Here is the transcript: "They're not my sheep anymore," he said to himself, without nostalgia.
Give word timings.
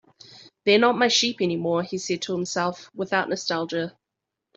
"They're 0.65 0.79
not 0.79 0.97
my 0.97 1.09
sheep 1.09 1.41
anymore," 1.43 1.83
he 1.83 1.99
said 1.99 2.23
to 2.23 2.33
himself, 2.33 2.89
without 2.95 3.29
nostalgia. 3.29 3.95